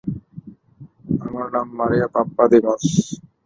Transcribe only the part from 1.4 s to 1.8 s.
নাম